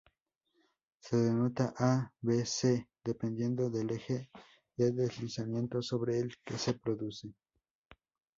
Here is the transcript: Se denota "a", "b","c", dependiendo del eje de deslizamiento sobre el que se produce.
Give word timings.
Se 0.99 1.15
denota 1.15 1.75
"a", 1.77 2.11
"b","c", 2.21 2.87
dependiendo 3.03 3.69
del 3.69 3.91
eje 3.91 4.31
de 4.75 4.91
deslizamiento 4.93 5.83
sobre 5.83 6.17
el 6.17 6.39
que 6.43 6.57
se 6.57 6.73
produce. 6.73 7.35